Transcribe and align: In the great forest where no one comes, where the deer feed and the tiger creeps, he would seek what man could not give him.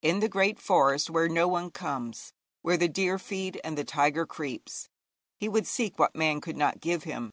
In 0.00 0.18
the 0.18 0.28
great 0.28 0.58
forest 0.58 1.08
where 1.08 1.28
no 1.28 1.46
one 1.46 1.70
comes, 1.70 2.32
where 2.62 2.76
the 2.76 2.88
deer 2.88 3.16
feed 3.16 3.60
and 3.62 3.78
the 3.78 3.84
tiger 3.84 4.26
creeps, 4.26 4.88
he 5.38 5.48
would 5.48 5.68
seek 5.68 6.00
what 6.00 6.16
man 6.16 6.40
could 6.40 6.56
not 6.56 6.80
give 6.80 7.04
him. 7.04 7.30